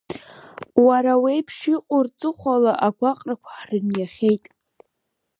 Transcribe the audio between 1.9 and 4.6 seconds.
рҵыхәала агәаҟрақәа ҳрыниахьеит.